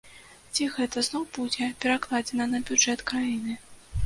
[0.53, 3.61] Ці гэта зноў будзе перакладзена на бюджэт краіны?